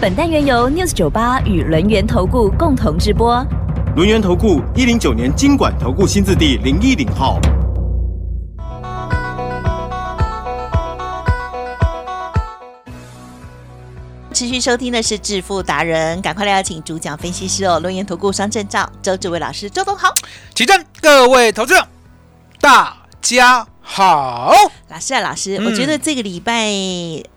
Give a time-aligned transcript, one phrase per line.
[0.00, 3.44] 本单元由 News 九八与轮源投顾共同直播。
[3.96, 7.40] 轮源投顾一零九年经管投顾新字第零一零号。
[14.32, 20.14] 持续收听的是致富达人，赶快来邀请主讲分析师哦，轮源投顾双证照周志伟老师，周董好。
[20.54, 21.84] 起正，各位投资者，
[22.60, 24.52] 大家好。
[24.88, 26.70] 老师啊，老师，我觉得这个礼拜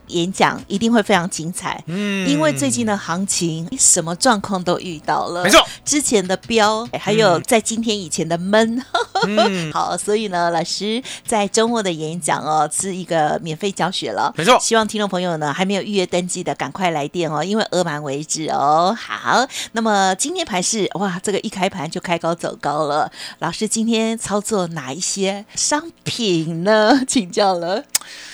[0.07, 2.29] 演讲一定会非常精彩，嗯。
[2.29, 8.83] 因为最近的行情什么状况都遇到了，没错，之前的飙，还有在今天以前的闷，
[9.27, 9.71] 嗯。
[9.73, 14.57] 好，所以呢，老师在周末的演讲哦是一个免费教学了，没错。
[14.59, 18.95] 希望听众朋友呢还没有预约登记的赶快来电哦，因为额满为止哦。
[18.99, 27.01] 好，那么今天盘是哇，这个一开盘就开高走高了，老师今天操作哪一些商品呢？
[27.07, 27.83] 请教了。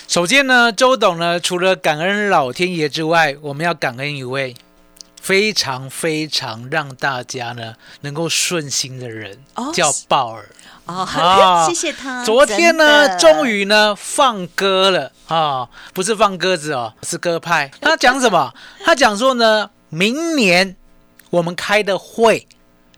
[0.07, 4.55] 首先呢，周董呢，除了感恩老天爷之外，我们要感恩一位
[5.21, 10.49] 非常非常让大家呢能够顺心的人，哦叫鲍尔。
[10.85, 12.23] 哦，啊 谢谢他。
[12.23, 17.69] 昨天呢，的终于呢放歌了啊，不是放鸽子哦，是鸽派。
[17.81, 18.53] 他讲什么？
[18.85, 20.77] 他讲说呢，明年
[21.29, 22.47] 我们开的会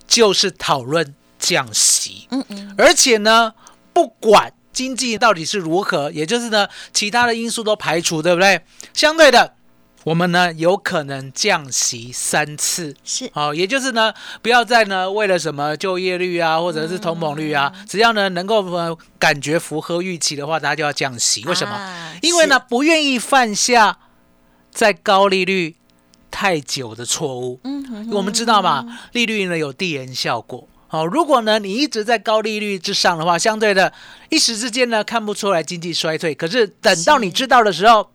[0.08, 3.56] 就是讨论降息，嗯嗯，而且呢，
[3.92, 8.62] 不管经济到底是如何，也就是呢，其他的因素都排除，对不对？
[8.94, 9.56] 相对的，
[10.04, 12.96] 我们呢有可能降息三次。
[13.04, 21.44] 是好、也就是呢，不要再呢为了什么就业率啊，或者是通膨率啊，只要呢能够呃感觉符合预期的话，大家就要降息。
[21.46, 21.74] 为什么？
[21.74, 23.98] 啊因为呢不愿意犯下
[24.72, 25.76] 在高利率
[26.30, 27.60] 太久的错误。
[27.64, 30.68] 嗯我们知道嘛，利率呢有递延效果。
[30.90, 33.94] 好、如果呢你一直在高利率之上的话，相对的
[34.30, 38.10] 一时之间呢看不出来经济衰退，可是等到你知道的时候，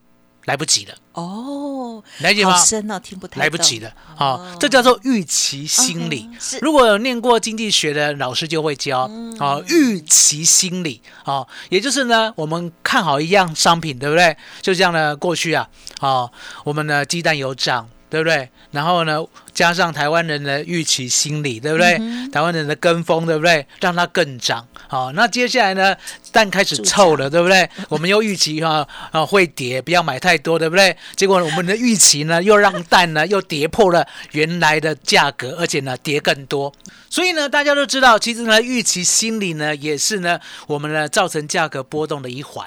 [0.47, 2.51] 来不及了，哦，了解吗？
[2.51, 6.29] 好深哦，听不太懂来不及了，好、这叫做预期心理。
[6.39, 14.37] 是如果有念过经济学的老师就会教，嗯哦，预期心理，哦，也就是呢，我们看好一样商品，对不对？
[14.61, 15.67] 就像呢，过去啊，
[16.01, 16.31] 哦，
[16.65, 18.51] 我们的鸡蛋有涨，对不对？
[18.73, 19.25] 然后呢，
[19.55, 21.97] 加上台湾人的预期心理，对不对？
[22.01, 23.65] 嗯台湾人的跟风，对不对？
[23.81, 24.67] 让它更涨。
[24.89, 25.97] 好、那接下来呢，
[26.33, 27.69] 蛋开始臭了，对不对？
[27.89, 30.97] 我们又预期哈啊会跌，不要买太多，对不对？
[31.15, 36.73] 结果我们的预期呢，又让蛋呢又跌破了原来的价格，而且呢跌更多。
[37.09, 42.67] 所以呢，大家都知道，其实呢，预期心理呢也是呢我们呢造成价格波动的一环。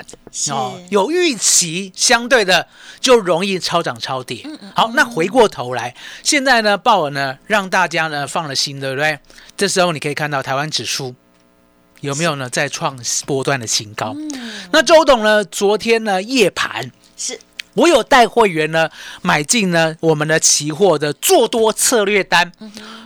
[0.50, 2.68] 哦有预期，相对的
[3.02, 4.42] 就容易超涨超跌。
[4.46, 5.94] 嗯好，那回过头来，
[6.24, 9.20] 现在呢，鲍尔呢让大家呢放了心，对不对？
[9.56, 11.16] 这时候你可以看到台湾指数
[12.02, 14.16] 有没有呢在创波段的新高？
[14.72, 16.92] 那周董呢，昨天呢夜盘。
[17.16, 17.40] 是
[17.74, 18.90] 我有带会员呢
[19.22, 22.52] 买进呢我们的期货的做多策略单，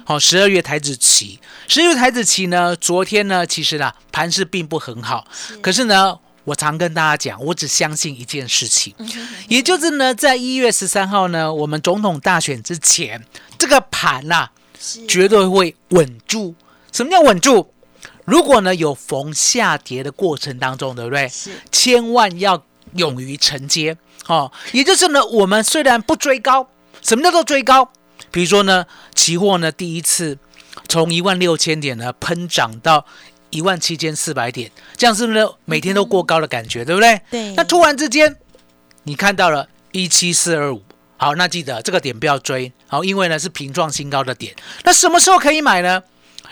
[0.05, 5.27] 好，十二月台子期，十二月台子期呢，昨天呢其实呢盘势并不很好，
[5.61, 6.19] 可是呢。
[6.43, 8.95] 我常跟大家讲，我只相信一件事情，
[9.47, 14.49] 也就是呢，在一月十三号呢，我们总统大选之前，这个盘呐、
[14.79, 16.53] 是绝对会稳住。
[16.91, 17.67] 什么叫稳住？
[18.25, 21.27] 如果呢有逢下跌的过程当中，对不对？
[21.27, 22.63] 是千万要
[22.95, 24.51] 勇于承接哦。
[24.73, 26.69] 也就是呢，我们虽然不追高，
[27.01, 27.91] 什么叫做追高？
[28.29, 30.37] 比如说呢，期货呢第一次
[30.87, 33.05] 从一万六千点呢喷涨到
[33.49, 37.21] 一万七千四百点，这样是不是每天都过高的感觉，对不对？
[37.31, 38.37] 对那突然之间，
[39.03, 40.83] 你看到了一七四二五，
[41.21, 44.55] 好，那记得这个点不要追，好，因为呢是平创新高的点。
[44.83, 46.01] 那什么时候可以买呢？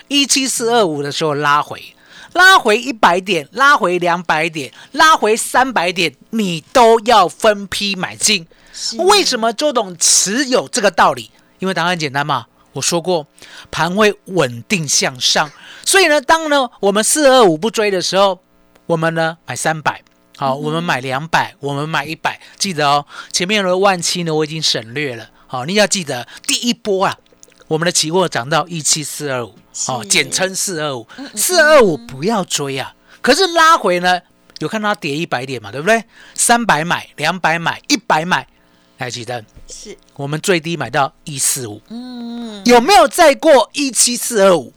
[0.06, 1.96] 一七四二五的时候拉回，
[2.34, 8.46] 拉回一百点，拉回两百点，拉回三百点，你都要分批买进。
[8.98, 11.32] 为什么周董持有这个道理？
[11.58, 13.26] 因为答案简单嘛，我说过，
[13.72, 15.50] 盘会稳定向上，
[15.84, 18.38] 所以呢，当呢我们四二五不追的时候，
[18.86, 20.04] 我们呢买三百。
[20.40, 23.04] 好，我们买两百，我们买一百，记得哦。
[23.30, 25.28] 前面的万七呢，我已经省略了。
[25.46, 27.14] 好，你要记得第一波啊，
[27.68, 29.54] 我们的期货涨到一七四二五，
[29.84, 32.94] 好，是简称四二五，四二五不要追啊。
[33.20, 34.18] 可是拉回呢，
[34.60, 36.02] 有看到它跌一百点嘛，对不对？
[36.32, 38.46] 三百买，两百买，一百买，
[38.96, 44.72] 来，记得，是，我们最低买到一四五，嗯有没有再过一七四二五？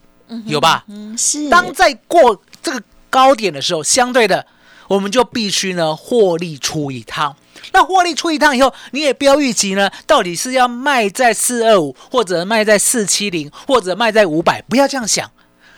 [0.46, 0.84] 有吧？
[0.90, 4.46] 嗯是，当在过这个高点的时候，相对的，
[4.88, 7.36] 我们就必须呢获利出一趟。
[7.72, 15.32] 那获利出一趟以后，你也不要预期呢，到底是要卖在四二五，或者卖在四七零，或者卖在五百，不要这样想。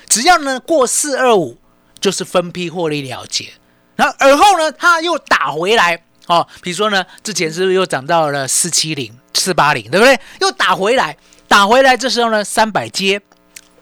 [0.08, 1.58] 只要呢过四二五，
[2.00, 3.50] 就是分批获利了结。
[3.96, 10.20] 然后而后呢，它又打回来哦，比如说呢，之前是不是又涨到了四七零、四八零，对不对？
[10.42, 11.16] 又打回来，
[11.48, 13.22] 打回来，这时候呢，三百接，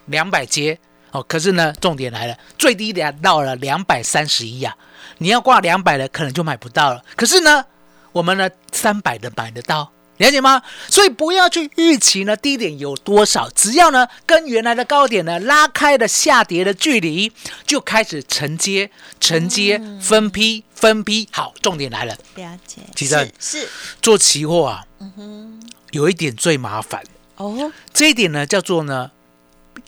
[0.06, 0.78] 两百接，
[1.12, 4.76] 哦，可是呢，重点来了，最低点到了两百三十一啊，
[5.24, 7.02] 你要挂两百的，可能就买不到了。
[7.16, 7.66] 可是呢，
[8.12, 9.90] 我们呢，三百的买得到。
[10.18, 10.62] 了解吗？
[10.88, 17.31] 所以不要去预期呢低点有多少，只要呢跟原来的高点呢拉开了下跌的距离，
[17.66, 21.28] 就开始承接、承接、分批、分批。
[21.31, 23.68] 好，重点来了，了解，其实是是
[24.04, 25.60] 做期货啊，嗯哼
[25.92, 27.02] 有一点最麻烦，
[27.38, 29.10] 哦这一点呢叫做呢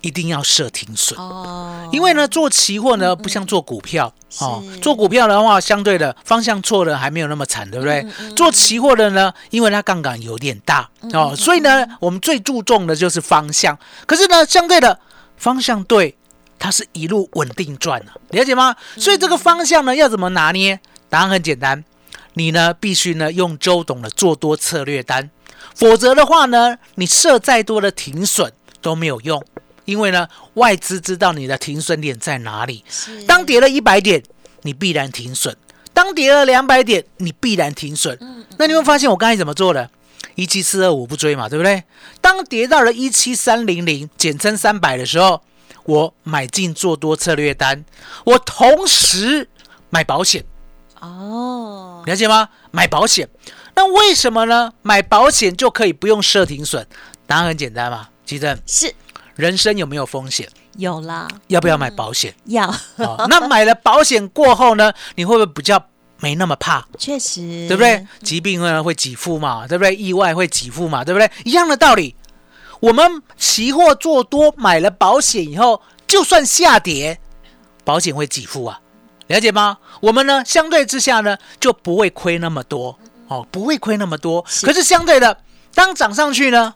[0.05, 1.19] 一定要设停损。
[1.19, 8.05] 哦，因为呢，做期货呢不像做股票哦，做股票的话，相对的方向错了还没有那么惨，对不对？
[8.35, 13.75] 做期货的呢，因为它杠杆有点大哦，所以呢，我们最注重的就是方向。
[14.05, 14.99] 可是呢，相对的
[15.37, 16.15] 方向对，
[16.59, 18.75] 它是一路稳定赚的，了解吗？
[18.97, 20.79] 所以这个方向呢，要怎么拿捏？
[21.09, 21.83] 答案很简单，
[22.35, 25.31] 你呢必须呢用周董的做多策略单，
[25.73, 29.43] 否则的话呢，你设再多的停损都没有用。
[29.85, 32.83] 因为呢，外资知道你的停损点在哪里。
[33.27, 34.21] 当跌了一百点，
[34.63, 35.53] 你必然停损；
[35.93, 38.19] 当跌了两百点，你必然停损。
[38.57, 39.89] 那你会发现我刚才怎么做的？
[40.35, 41.83] 一七四二五不追嘛，对不对？
[42.19, 45.41] 当跌到了一七三零零，简称三百的时候，
[45.85, 47.85] 我买进做多策略单，
[48.25, 49.47] 我同时
[49.89, 50.43] 买保险，
[50.99, 52.49] 哦，了解吗？
[52.71, 53.29] 买保险。
[53.75, 54.73] 那为什么呢？
[54.81, 56.85] 买保险就可以不用设停损？
[57.27, 58.57] 答案很简单嘛，基正。
[58.65, 58.93] 是
[59.35, 60.47] 人生有没有风险？
[60.77, 62.33] 有啦，要不要买保险？
[62.45, 62.67] 要，
[62.97, 65.81] 哦，那买了保险过后呢，你会不会比较
[66.19, 66.85] 没那么怕？
[66.97, 68.05] 确实，对不对？
[68.21, 69.95] 疾病呢会给付嘛，对不对？
[69.95, 71.29] 意外会给付嘛，对不对？
[71.43, 72.15] 一样的道理，
[72.79, 77.19] 我们期货做多买了保险以后，就算下跌，
[77.83, 78.79] 保险会给付啊，
[79.27, 79.77] 了解吗？
[80.01, 82.97] 我们呢相对之下呢就不会亏那么多
[83.27, 84.41] 哦，不会亏那么多。
[84.61, 85.39] 可是相对的，
[85.73, 86.75] 当涨上去呢？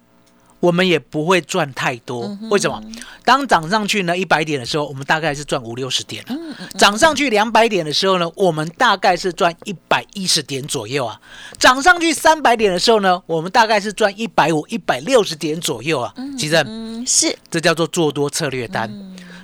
[0.59, 2.81] 我们也不会赚太多，为什么？
[3.23, 6.35] 当涨上去呢一百点的时候，我们大概是赚五六十点了；
[6.77, 11.19] 涨上去两百点的时候呢，我们大概是赚一百一十点左右啊；
[11.57, 16.13] 涨上去三百点的时候呢，我们大概是赚一百五、一百六十点左右啊。
[16.37, 18.91] 其实嗯，是这叫做做多策略单。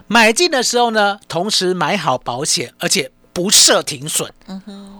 [0.07, 4.31] 买进的时候呢，同时买好保险，而且不设停损。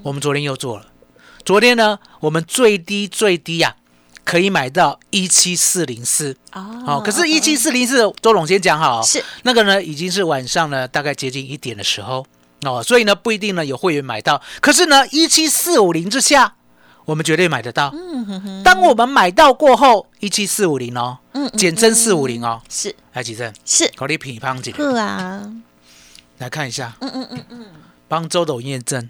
[0.02, 0.86] 我们昨天又做了，
[1.44, 3.76] 昨天呢，我们最低最低啊，
[4.25, 6.36] 可以买到一七四零四。
[6.51, 9.24] 哦好，可是，一七四零四，周总先讲好哦，是。
[9.44, 12.25] 那个呢，已经是晚上呢，大概接近一点的时候。
[12.63, 14.42] 哦，所以呢，不一定呢有会员买到。
[14.60, 16.56] 可是呢，一七四五零之下，
[17.06, 17.92] 我们绝对买得到。
[17.94, 18.63] 嗯哼哼。
[18.63, 22.95] 当我们买到过后，一七四五零哦，嗯嗯简称四五零哦，是。
[23.13, 25.42] 来几阵，是，考虑乒乓几是啊，
[26.39, 27.66] 来看一下，嗯嗯嗯嗯，
[28.07, 29.07] 帮周董验证，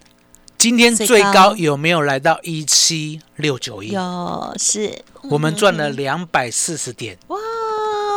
[0.65, 1.31] 今天最最高。
[1.31, 3.89] 高有没有来到一七六九一？
[3.89, 7.37] 有是，我们赚了两百四十点，哇，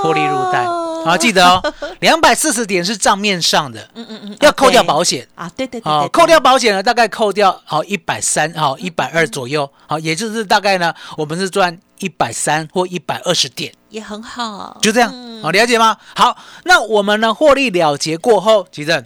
[0.03, 0.65] 获利入袋。
[1.05, 5.29] 好，记得哦， 两百四十点是账面上的，嗯嗯嗯，要扣掉保险。
[5.35, 15.13] 啊，对对对哦，，扣掉保险呢，大概扣掉好一百三，好一百二左右，好，也就是大概呢，我们是赚一百三或一百二十点，也很好，就这样，
[15.43, 15.99] 好，了解吗？
[16.17, 19.05] 好，那我们呢获利了结过后，其实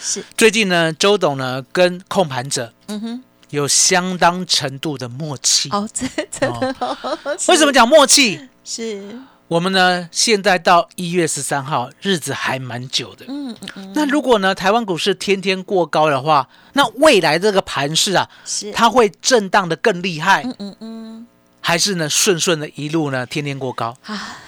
[0.00, 5.68] 是，最近呢，周董呢跟控盘者嗯哼，有相当程度的默契。
[5.70, 8.48] 哦，这真的哦，为什么讲默契？
[8.64, 9.18] 是？
[9.46, 13.26] 我们呢现在到一月十三号，日子还蛮久的。
[13.28, 21.26] 嗯嗯嗯，那如果呢台湾股市天天过高的话，那未来这个盘势啊，是，它会震荡的更厉害，嗯嗯嗯，
[21.60, 23.94] 还是呢顺顺的一路呢天天过高？
[24.06, 24.38] 啊，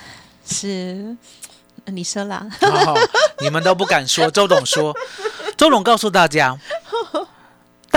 [0.46, 1.14] 是，
[1.84, 2.98] 你说啦，哦，
[3.40, 4.96] 你们都不敢说，周董说，
[5.58, 6.58] 周董告诉大家，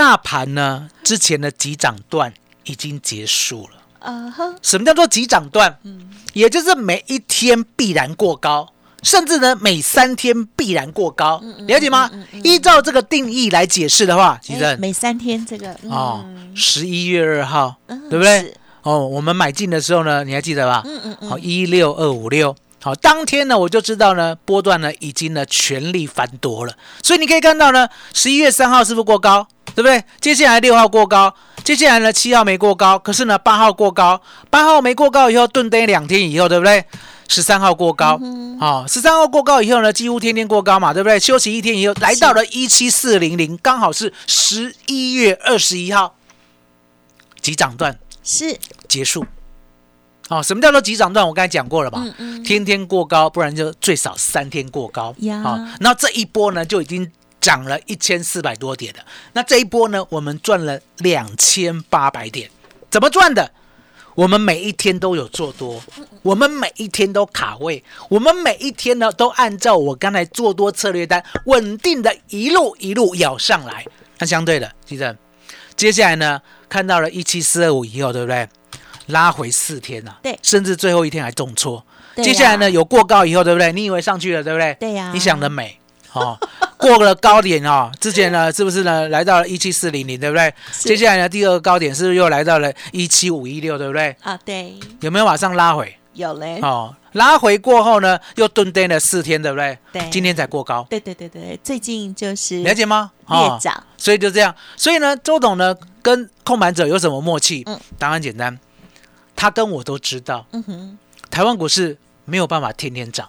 [0.00, 2.32] 大盘呢之前的急涨段
[2.64, 3.82] 已经结束了。
[3.98, 5.76] 啊哈，什么叫做急涨段？
[6.32, 12.10] 也就是每一天必然过高，甚至呢每三天必然过高，了解吗？
[12.42, 18.54] 依照这个定义来解释的话，其实哎每三天这个，哦嗯，十一月二号，嗯对不对？
[18.80, 20.82] 哦，我们买进的时候呢，你还记得吧？
[20.86, 22.56] 嗯嗯嗯，好，一六二五六。
[22.82, 29.46] 好，当天呢，我就知道呢，波段呢已经呢全力翻多了，所以你可以看到呢，十一月三号是不是过高？
[29.74, 30.02] 对不对？
[30.20, 31.34] 接下来六号过高，
[31.64, 36.84] 接下来呢七号没过高，可是呢八号过高，八号没过高以后顿跌两天以后，对不对？
[37.28, 38.20] 十三号过高，
[38.58, 41.20] 好、十三号过高以后呢，几乎天天过高嘛，对不对？
[41.20, 46.16] 休息一天以后，来到了一七四零零，刚好是十一月二十一号，
[47.40, 48.58] 急涨段是
[48.88, 49.24] 结束。
[50.28, 51.24] 哦，什么叫做急涨段？
[51.24, 52.00] 我刚才讲过了吧？
[52.02, 55.14] 嗯嗯天天过高，不然就最少三天过高。
[55.18, 57.08] 呀好、然后这一波呢就已经
[57.40, 59.00] 涨了一千四百多点的。
[59.32, 62.50] 那这一波呢，我们赚了两千八百点，
[62.90, 63.50] 怎么赚的？
[64.16, 65.82] 我们每一天都有做多，
[66.22, 73.86] 我们每一天都卡位，我们每一天呢都按照我刚才做多策略单，稳定的一路一路咬上来。
[74.18, 75.16] 那相对的，记得
[75.76, 78.46] 接下来呢，看到了一七四二五以后，对不对？
[79.06, 81.84] 拉回四天呐、对甚至最后一天还重挫。
[82.14, 83.72] 对接下来呢，有过高以后，对不对？
[83.72, 84.76] 你以为上去了，对不对？
[84.78, 85.79] 对呀你想得美
[86.12, 86.38] 哦，
[86.76, 90.52] 过了高点哦，之前呢是不是呢来到了一七四零零，对不对？
[90.78, 94.16] 接下来呢第二个高点是不是又来到了一七五一六，对不对？
[94.22, 95.96] 啊，对，有没有马上拉回？
[96.14, 99.78] 有嘞，哦，拉回过后呢，又蹲跌了四天，对不对？
[99.92, 103.12] 对今天才过高，对对对对，最近就是了解吗？
[103.28, 107.62] 略哦涨，所以就这样，所以呢，周董呢跟控盘者有什么默契？
[107.66, 108.58] 嗯答案简单，
[109.36, 110.98] 他跟我都知道，嗯哼，
[111.30, 111.96] 台湾股市
[112.30, 113.28] 没有办法天天涨。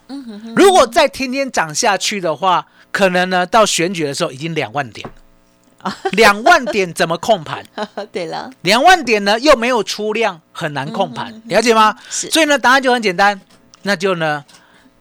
[0.56, 5.08] 如果再天天涨下去的话，可能呢到选举的时候已经两万点
[5.84, 7.66] 了， 两万点怎么控盘？
[8.14, 11.98] 对了，两万点呢又没有出量，很难控盘，嗯了解吗？
[12.10, 13.40] 是所以呢，答案就很简单，
[13.82, 14.46] 那就呢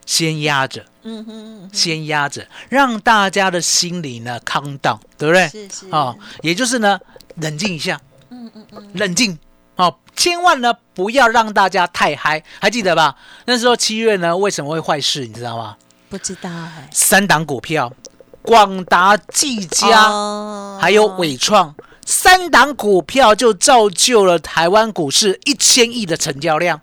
[0.07, 5.47] 先压着，嗯哼，先压着，让大家的心里呢 calm down，对不对？
[5.49, 6.99] 是是哦，也就是呢
[7.37, 9.39] 冷静一下，嗯嗯嗯，冷静。
[9.81, 13.17] 哦，千万呢不要让大家太嗨，还记得吧？
[13.47, 15.77] 那时候七月呢为什么会坏事，你知道吗？
[16.11, 17.91] 不知道哎，三档股票，
[18.43, 26.79] 广达、技嘉、哦还有伟创三档股票就造就了台湾股市一千亿的成交量。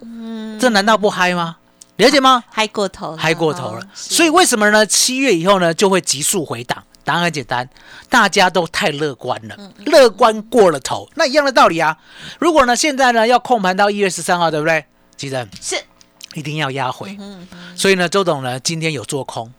[0.00, 1.56] 嗯这难道不嗨吗？
[1.96, 2.44] 了解吗？
[2.50, 4.84] 嗨过头了，嗨过头了所以为什么呢？
[4.84, 6.84] 七月以后呢就会急速回档？
[7.04, 7.68] 答案很简单，
[8.08, 11.08] 大家都太乐观了，嗯乐观过了头。
[11.14, 11.98] 那一样的道理啊。
[12.38, 14.84] 如果呢现在呢要控盘到一月十三号，对不对？
[15.16, 15.76] 记得是，
[16.34, 17.16] 一定要压回。
[17.20, 19.52] 嗯嗯，所以呢，周董呢今天有做空，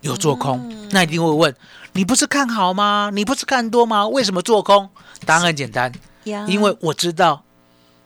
[0.00, 1.54] 有做空，嗯那一定会问
[1.92, 3.10] 你不是看好吗？
[3.12, 4.06] 你不是看多吗？
[4.08, 4.90] 为什么做空？
[5.24, 5.92] 答案很简单，
[6.24, 7.44] 因为我知道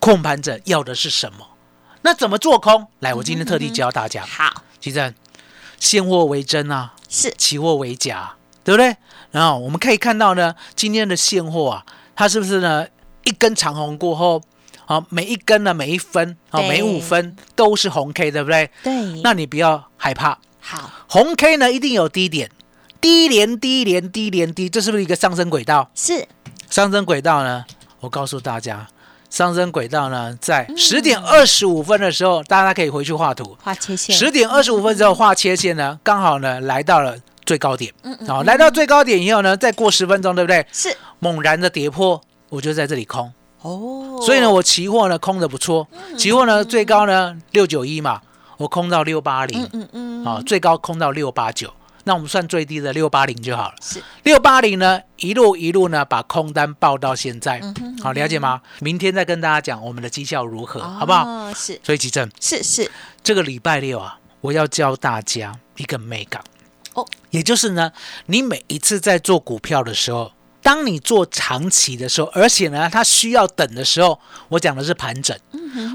[0.00, 1.46] 控盘者要的是什么。
[2.02, 2.86] 那怎么做空？
[3.00, 4.24] 来，我今天特地教大家。
[4.24, 5.14] 好其实
[5.80, 8.34] 现货为真啊，是期货为假，
[8.66, 8.96] 对不对？
[9.30, 12.84] 然后我们可以看到呢，今天的现货啊，它是不是呢
[13.22, 14.42] 一根长红过后，
[14.86, 18.68] 啊，每一根呢每一分啊每五分都是红 K，对不对？
[18.82, 22.50] 对，那你不要害怕，好红 K 呢一定有低点，
[23.00, 25.88] 低连低连低连低，这是不是一个上升轨道？
[25.94, 26.26] 是
[26.68, 27.64] 上升轨道呢，
[28.00, 28.88] 我告诉大家，
[29.30, 33.56] 上升轨道呢在嗯十点二十五分的时候，大家可以回去画图。
[33.62, 37.90] 画切线，十点二十五分之后画切线呢，刚好呢来到了最高点。
[38.02, 40.66] 嗯嗯好、来到最高点以后呢，再过十分钟，对不对？
[40.72, 43.32] 是猛然的跌破，我就在这里空。
[43.62, 45.88] 哦，所以呢，我期货呢空的不错，
[46.18, 48.20] 期货呢最高呢六九一嘛，
[48.58, 51.72] 我空到六八零嗯，嗯嗯，啊，最高空到六八九。
[52.04, 53.74] 那我们算最低的六八零就好了。
[53.80, 58.60] 是六八零呢，一路一路呢把空单报到现在，嗯好了解吗？
[58.78, 61.24] 明天再跟大家讲我们的绩效如何，好不好？
[61.28, 62.88] 哦，是所以吉正，是是
[63.24, 66.40] 这个礼拜六啊，我要教大家一个美感
[66.96, 67.92] 哦，也就是呢，
[68.26, 75.36] 你每一次在做股票的时候，当你做长期的时候，而且呢，它需要等的时候，我讲的是盘整。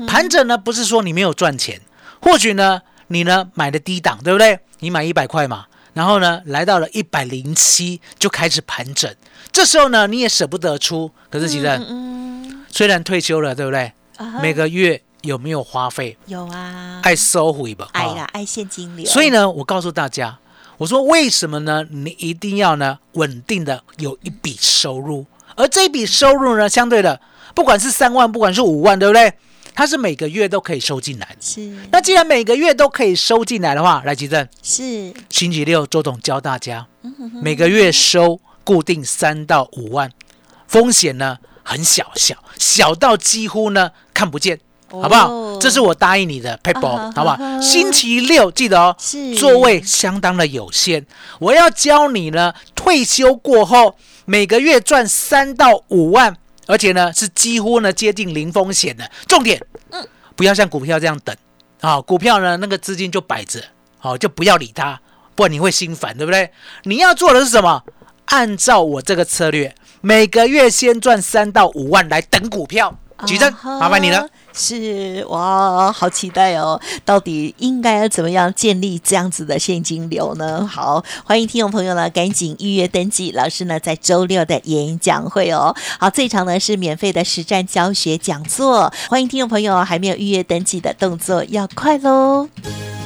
[0.08, 1.81] 盘整呢，不是说你没有赚钱，
[2.22, 4.60] 或许呢，你呢买的低档，对不对？
[4.79, 9.13] 你买一百块嘛，然后呢，来到了一百零七就开始盘整，
[9.51, 11.12] 这时候呢，你也舍不得出。
[11.29, 12.22] 可是其实、嗯
[12.74, 13.91] 虽然退休了，对不对？
[14.15, 16.17] 啊每个月有没有花费？
[16.25, 20.39] 有啊，爱收回吧，哦爱啦，爱现金流，所以呢，我告诉大家，
[20.82, 21.86] 我说为什么呢？
[21.92, 27.22] 你一定要呢稳定的有一笔收入，而这一笔收入呢，相对的，
[27.54, 29.32] 不管是三万，不管是五万，对不对？
[29.76, 31.36] 它是每个月都可以收进来的。
[31.40, 40.12] 是那既然每个月都可以收进来的话，来吉正，是星期六周董教大家，嗯每个月收固定三到五万，
[40.68, 44.60] 风险呢很小，小小到几乎呢看不见。
[44.92, 45.58] 好不好哦？
[45.62, 51.06] 这是我答应你的 paper，好不好星期六记得哦，是座位相当的有限。
[51.40, 53.96] 我要教你呢，退休过后
[54.26, 56.36] 每个月赚三到五万，
[56.68, 59.10] 而且呢是几乎呢接近零风险的。
[59.28, 60.06] 重点，嗯
[60.36, 61.36] 不要像股票这样等
[61.80, 63.62] 啊、股票呢那个资金就摆着，
[64.00, 65.00] 好、就不要理它，
[65.36, 66.52] 不然你会心烦，对不对？
[66.84, 67.84] 你要做的是什么？
[68.26, 72.98] 按照我这个策略，每个月先赚三到五万来等股票。
[73.28, 74.28] 举证，麻烦你了。
[74.53, 76.79] 是哇，好期待哦！
[77.05, 80.67] 到底应该要怎么样建立这样子的现金流呢？
[80.67, 83.31] 好，欢迎听众朋友呢，赶紧预约登记。
[83.31, 85.75] 老师呢，在周六的演讲会哦。
[86.00, 92.48] 好，这场呢是免费的实战教学讲座，欢迎听众朋友还没有预约登记的动作要快喽。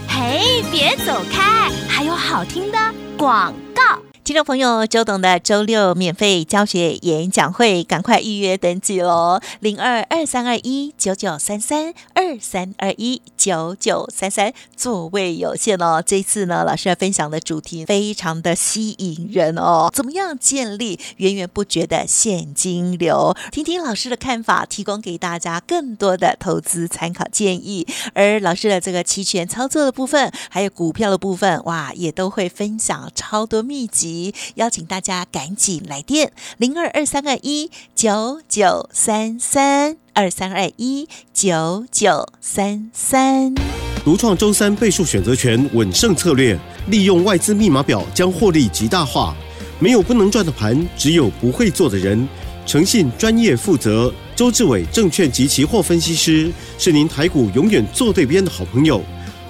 [0.07, 2.77] 嘿，别走开，还有好听的
[3.17, 4.14] 广告。
[4.25, 9.39] 听众朋友，周董的周六免费教学演讲会，赶快预约登记喽！
[9.60, 16.01] 零二二三二一九九三三二三二一九九三三，座位有限哦。
[16.03, 19.91] 这次呢，老师要分享的主题非常的吸引人哦。
[19.94, 23.38] 怎么样建立源源不绝的现金流？
[23.51, 27.86] 听听老师的看法，提供给大家更多的投资参考建议。
[28.15, 34.14] 而老师的这个期权操作的部分，还有股票的部分，哇，也都会分享超多秘籍。
[34.55, 43.53] 邀请大家赶紧来电零二二三二一九九三三二三二一九九三三。
[44.03, 46.57] 独创周三倍数选择权稳胜策略，
[46.89, 49.36] 利用外资密码表将获利极大化。
[49.79, 52.27] 没有不能赚的盘，只有不会做的人。
[52.65, 59.03] 诚信、专业、负责，周志伟证券及期货分析师是您台股永远做对边的好朋友。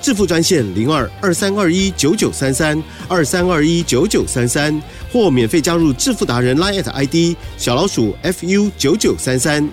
[0.05, 4.79] 致富专线零二二三二一九九三三二三二一九九三三，
[5.11, 9.67] 或免费加入致富达人 Line ID 小老鼠 fu 九九三三，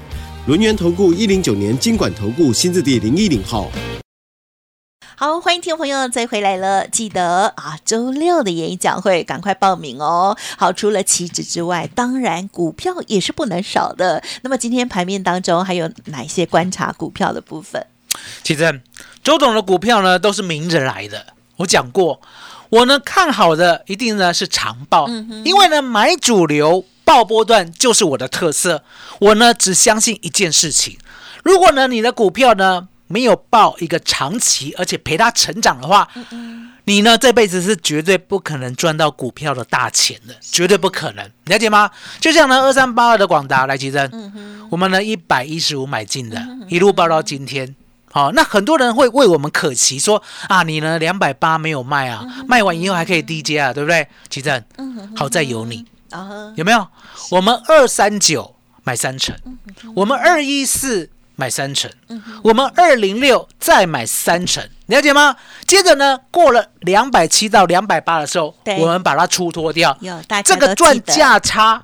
[0.46, 3.70] 轮源投顾一零九年经管投顾新字第零一零号。
[5.16, 10.34] 好，欢迎听众朋友再回来了，记得啊，周六的演讲会赶快报名哦。
[10.56, 14.24] 好，除了期指之外，当然股票也是不能少的。
[14.40, 17.86] 那么今天盘面当中还有哪一些观察股票的部分？
[18.42, 18.80] 其实。
[19.22, 21.26] 周董的股票呢，都是明着来的。
[21.56, 22.20] 我讲过，
[22.70, 25.08] 我呢看好的一定呢是长报，
[25.44, 28.82] 因为呢买主流报波段就是我的特色。
[29.20, 30.98] 我呢只相信一件事情：
[31.44, 36.08] 如果呢你的股票呢没有报一个长期，而且陪它成长的话，
[36.84, 41.88] 你呢这辈子是绝对不可能赚到股票的大钱的，绝对不可能，了解吗？
[42.18, 47.76] 就像呢二三八二的广达来吉珍，我们呢一百一十五买进的，一路报到今天。
[48.12, 54.07] 好，那很多人会为我们可惜，说啊，你呢两百八没有卖啊，卖完以后还可以低接啊，对不对？
[54.29, 54.62] 奇正，
[55.16, 55.85] 好在有你，
[56.57, 56.87] 有没有？
[57.31, 59.35] 我们二三九买三成，
[59.94, 61.90] 我们二一四买三成，
[62.44, 65.35] 我们二零六再买三成，了解吗？
[65.66, 69.96] 接着呢，过了两百七到两百八的时候，我们把它出脱掉，
[70.44, 71.83] 这个赚价差，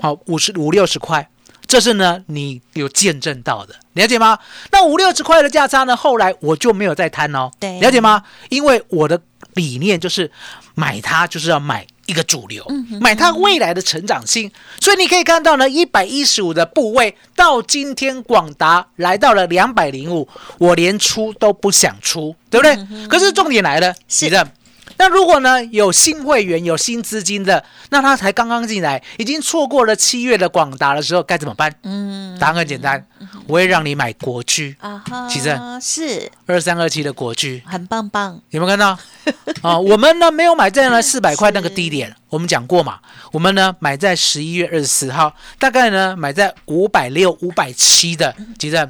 [0.00, 1.28] 好五十五六十块。
[1.68, 4.38] 这是呢，你有见证到的，了解吗？
[4.72, 8.22] 那五六十块的价差呢，后来我就没有再贪哦，对，了解吗？
[8.48, 9.20] 因为我的
[9.52, 10.30] 理念就是
[10.74, 12.66] 买它就是要买一个主流，
[13.02, 14.50] 买它未来的成长性。
[14.80, 20.26] 所以你可以看到呢，一百一十五的部位到今天广达来到了两百零五，
[20.56, 23.06] 我连出都不想出，对不对？
[23.08, 24.52] 可是重点来了，是的。
[24.98, 31.72] 那如果呢有新会员有新资金的，那他才刚刚进来，已经错过了七月的广达的时候，该怎么办？
[31.84, 33.06] 嗯，答案很简单，
[33.46, 34.76] 我会让你买国巨。
[34.80, 36.30] 啊，其实是。
[36.46, 38.98] 二三二七的国巨，很棒棒，有没有看到？
[39.62, 42.98] 啊，我们呢没有买在呢四百块那个低点，我们讲过嘛，
[43.32, 48.88] 我们呢买在十一月二十四号，大概呢买在五百六五百七的，其实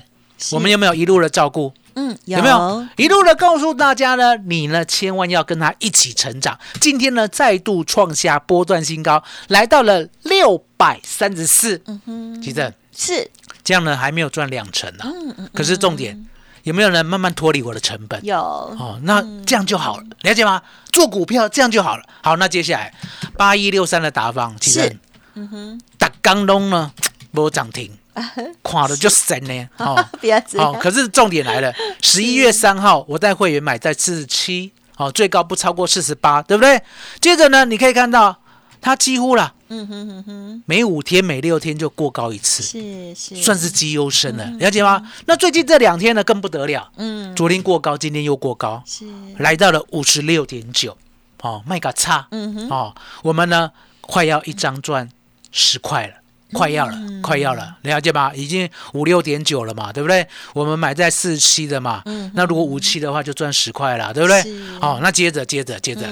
[0.53, 1.73] 我们有没有一路的照顾？
[1.99, 4.37] 嗯，有没有一路的告诉大家呢？
[4.37, 6.57] 你呢，千万要跟他一起成长。
[6.81, 11.83] 今天呢，再度创下波段新高，来到了六百三十四。
[11.87, 13.29] 嗯哼，其实是
[13.65, 15.05] 这样呢，还没有赚两成呢。
[15.05, 15.51] 嗯嗯。
[15.53, 16.25] 可是重点
[16.63, 18.25] 有没有人慢慢脱离我的成本？
[18.25, 20.63] 有哦，那这样就好了，了解吗？
[20.93, 22.05] 做股票这样就好了。
[22.23, 22.95] 好，那接下来
[23.37, 24.97] 八一六三的达方，其实
[25.35, 26.93] 嗯哼，打刚隆呢，
[27.33, 27.91] 没涨停。
[28.62, 30.72] 垮了就神呢， 哦，不要这样。
[30.81, 36.81] 可是重点来了，十一月三号我带会员买在四十七，好，最高不超过四十八，对不对？
[37.20, 38.37] 接着呢，你可以看到
[38.81, 45.11] 它几乎了，嗯哼哼哼，每五天、每六天就过高一次，是是，算是绩优生了，了解吗？
[45.26, 49.04] 那最近这两天呢更不得了，嗯，昨天过高，今天又过高，是
[49.38, 50.96] 来到了五十六点九，
[51.42, 55.09] 哦，卖个差，嗯哼，哦，我们呢快要一张赚
[55.50, 56.14] 十块了。
[56.53, 58.33] 快要了，快要了，了解吧？
[58.35, 60.27] 已经五六点九了嘛，对不对？
[60.55, 62.03] 我们买在四七的嘛，
[62.35, 64.43] 那如果五七的话就赚十块了，对不对？
[64.81, 66.09] 好，那接着接着接着，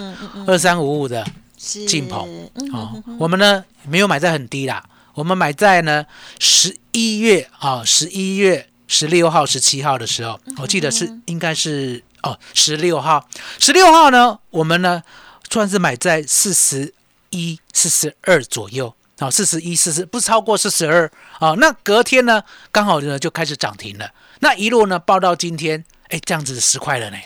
[0.46, 6.05] 二三五五的进鹏，哦，我们呢没有买在很低啦，我们买在呢
[6.38, 13.27] 十一月啊，十一月十六号、十七号的时候，我记得是应该是哦十六号，
[13.59, 15.03] 十六号呢，我们呢
[15.51, 16.92] 算是买在四十。
[17.31, 18.94] 一、四十二左右。
[19.18, 21.55] 好，四十一、四十不超过四十二啊。
[21.59, 24.11] 那隔天呢，刚好呢就开始涨停了。
[24.40, 27.16] 那一路呢报到今天，哎，这样子十块了呢。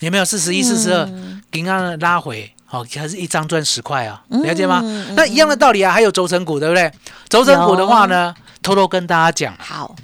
[0.00, 1.08] 有没有四十一、四十二？
[1.50, 4.22] 刚刚拉回，好，还是一张赚十块啊？
[4.28, 4.82] 了解吗？
[5.16, 6.92] 那一样的道理啊，还有轴承股，对不对？
[7.30, 9.96] 轴承股的话呢，偷偷跟大家讲，好，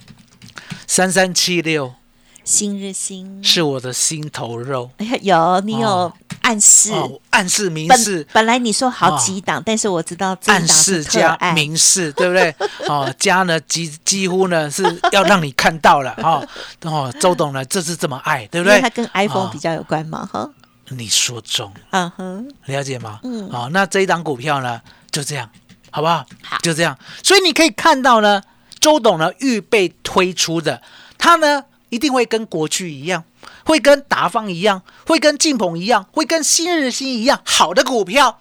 [0.87, 1.95] 三三七六
[2.43, 4.91] 新日新是我的心头肉。
[4.97, 6.93] 哎呀，有你有哦暗示。
[6.93, 8.35] 哦，暗示明示本。
[8.35, 12.55] 本来你说好几档，但是我知道暗示加明示，对不对？
[12.87, 16.47] 哦，加呢几几乎呢是要让你看到了哦
[16.83, 18.91] 哦，周董呢这次这么爱，对不对因为它？
[18.91, 20.49] 跟 iPhone 哦比较有关嘛，哈。
[20.89, 23.19] 你说中，嗯哼，了解吗？
[23.23, 24.79] 嗯好、那这一档股票呢
[25.11, 25.49] 就这样，
[25.91, 26.27] 好不好？
[26.43, 26.99] 好就这样。
[27.23, 28.43] 所以你可以看到呢，
[28.79, 30.83] 周董呢预备推出的，
[31.17, 33.25] 他呢一定会跟国巨一样，
[33.65, 38.39] 会跟达方一样，会跟劲鹏一样，会跟新日新一样，好的股票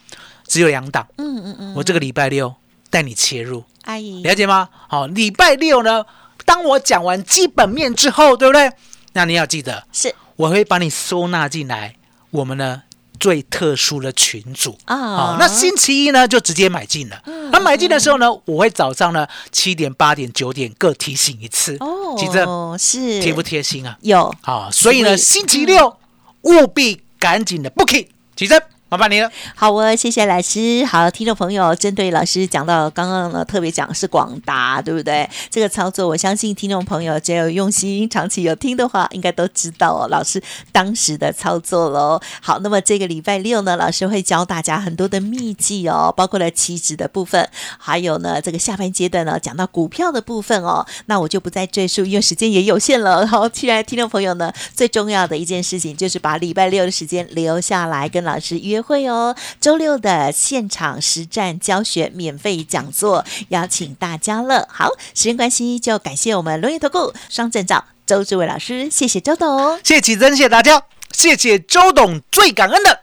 [0.48, 1.08] 只有两档。
[1.18, 2.54] 嗯嗯嗯，我这个礼拜六
[2.90, 4.70] 带你切入，阿姨了解吗？
[4.88, 6.06] 好、礼拜六呢，
[6.46, 8.72] 当我讲完基本面之后，对不对？
[9.14, 11.96] 那你要记得，是我会把你收纳进来，
[12.32, 12.84] 我们呢
[13.22, 14.76] 最特殊的群组。
[14.86, 17.22] 啊好、那星期一呢就直接买进了。
[17.52, 21.78] 那买进的时候呢，我会早上呢七点、八点、九点各提醒一次。
[21.80, 23.96] 哦，记着是贴不贴心啊？
[24.02, 25.96] 有好、所以呢，星期六
[26.42, 29.22] 务必赶紧的 booking，起身，麻烦你。
[29.56, 30.84] 好哦，谢谢老师。
[30.84, 35.30] 好，听众朋友，针对老师讲到刚刚呢，特别讲是广达，对不对？
[35.50, 40.10] 这个操作，我相信听众朋友只要有用心、长期有听的话，应该都知道哦。
[40.10, 42.20] 老师当时的操作喽。
[42.42, 50.86] 好，那么这个礼拜六呢，老师会教大家很多的秘技哦，包括了期指的部分，还有呢这个下半阶段呢讲到股票的部分哦。
[51.06, 53.26] 那我就不再赘述，因为时间也有限了。
[53.26, 59.36] 好，亲爱的听众朋友呢，最重要的一件事情就是把礼拜六的时间留下来跟老师约会哦。
[59.60, 64.68] 周六的现场实战教学免费讲座邀请大家了。
[64.72, 69.78] 好，时间关系就感谢我们龙岩投顾双证照周志伟老师，谢谢周董。
[69.84, 73.02] 谢谢启真，谢谢大家，谢谢周董，最感恩的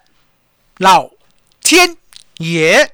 [0.78, 1.10] 老
[1.62, 1.96] 天
[2.38, 2.92] 爷。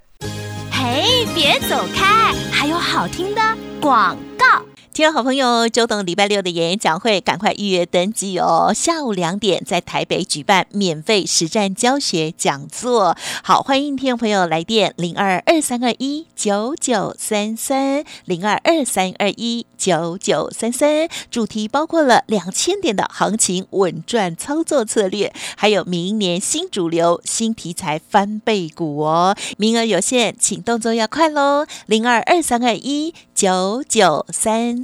[0.70, 3.40] 嘿，别走开，还有好听的
[3.81, 4.74] 广告。
[4.95, 8.73] 听众好朋友，周董礼拜六的演讲会，赶快预约登记哦！
[8.73, 31.67] 下午两点在台北举办免费实战教学讲座，好，欢迎听众朋友来电零二二三二一九九三三零二二三二一九九三三，主题包括了两千点的行情稳赚操作策略，还有明年新主流新题材翻倍股哦，名额有限，请动作要快喽！
[31.87, 34.84] 零二二三二一九九三